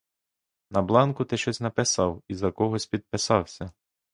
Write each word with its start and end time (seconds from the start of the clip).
На 0.71 0.81
бланку 0.81 1.25
ти 1.25 1.37
щось 1.37 1.61
написав 1.61 2.23
і 2.27 2.35
за 2.35 2.51
когось 2.51 2.85
підписався. 2.87 3.71